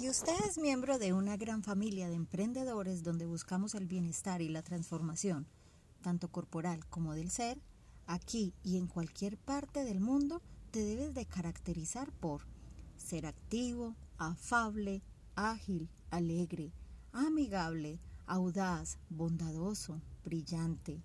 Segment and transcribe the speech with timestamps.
[0.00, 4.62] usted es miembro de una gran familia de emprendedores donde buscamos el bienestar y la
[4.62, 5.46] transformación,
[6.00, 7.60] tanto corporal como del ser,
[8.06, 12.46] aquí y en cualquier parte del mundo te debes de caracterizar por
[12.96, 15.02] ser activo, afable,
[15.36, 16.72] ágil, alegre,
[17.12, 21.02] amigable, audaz, bondadoso, brillante,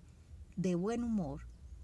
[0.56, 1.42] de buen humor,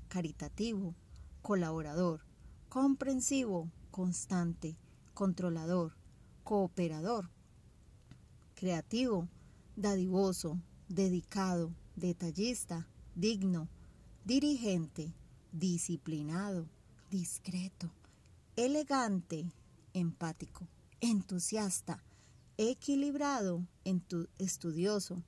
[0.09, 0.95] caritativo,
[1.43, 2.23] colaborador,
[2.71, 4.79] comprensivo, constante,
[5.13, 5.95] controlador,
[6.45, 7.29] cooperador,
[8.55, 9.29] creativo,
[9.75, 13.69] dadivoso, dedicado, detallista, digno,
[14.25, 15.13] dirigente,
[15.53, 16.69] disciplinado,
[17.11, 17.91] discreto,
[18.57, 19.51] elegante,
[19.95, 20.69] empático,
[21.01, 22.03] entusiasta,
[22.59, 23.67] equilibrado,
[24.39, 25.23] estudioso,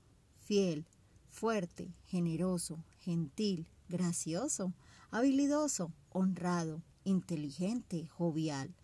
[0.44, 0.84] fiel,
[1.30, 4.72] fuerte, generoso, gentil, gracioso,
[5.10, 8.74] habilidoso, honrado, inteligente, jovial,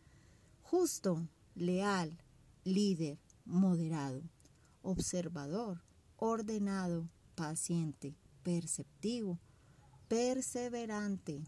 [0.62, 2.17] justo, leal,
[2.64, 4.22] líder, moderado,
[4.83, 5.83] observador,
[6.17, 9.39] ordenado, paciente, perceptivo,
[10.08, 11.42] perseverante,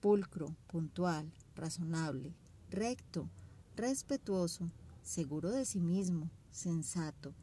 [0.00, 2.34] pulcro, puntual, razonable,
[2.70, 3.28] recto,
[3.76, 4.70] respetuoso,
[5.02, 7.34] seguro de sí mismo, sensato,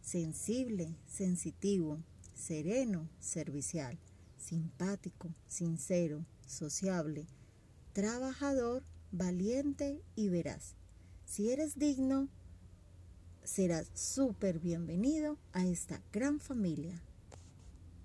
[0.00, 1.98] sensible, sensitivo,
[2.34, 3.98] sereno, servicial,
[4.36, 7.26] simpático, sincero, sociable,
[7.92, 10.76] trabajador, valiente y veraz.
[11.26, 12.28] Si eres digno,
[13.42, 17.02] serás súper bienvenido a esta gran familia.